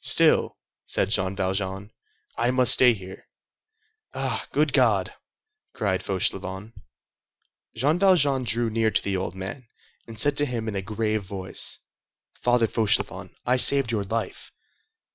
[0.00, 0.56] "Still,"
[0.86, 1.90] said Jean Valjean,
[2.38, 3.28] "I must stay here."
[4.14, 5.12] "Ah, good God!"
[5.74, 6.72] cried Fauchelevent.
[7.76, 9.68] Jean Valjean drew near to the old man,
[10.06, 11.80] and said to him in a grave voice:—
[12.40, 14.52] "Father Fauchelevent, I saved your life."